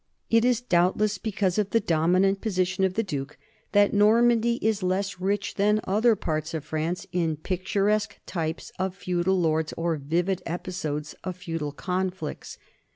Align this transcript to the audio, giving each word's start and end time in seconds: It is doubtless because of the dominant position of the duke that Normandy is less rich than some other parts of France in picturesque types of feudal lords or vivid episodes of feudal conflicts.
It 0.31 0.43
is 0.43 0.61
doubtless 0.61 1.19
because 1.19 1.59
of 1.59 1.69
the 1.69 1.79
dominant 1.79 2.41
position 2.41 2.83
of 2.83 2.95
the 2.95 3.03
duke 3.03 3.37
that 3.71 3.93
Normandy 3.93 4.55
is 4.59 4.81
less 4.81 5.19
rich 5.21 5.53
than 5.53 5.75
some 5.75 5.81
other 5.95 6.15
parts 6.15 6.55
of 6.55 6.65
France 6.65 7.05
in 7.11 7.37
picturesque 7.37 8.17
types 8.25 8.71
of 8.79 8.95
feudal 8.95 9.39
lords 9.39 9.75
or 9.77 9.97
vivid 9.97 10.41
episodes 10.47 11.13
of 11.23 11.37
feudal 11.37 11.71
conflicts. 11.71 12.57